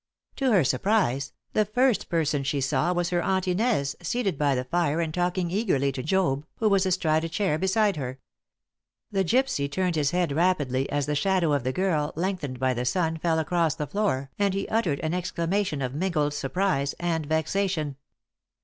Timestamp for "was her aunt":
2.91-3.47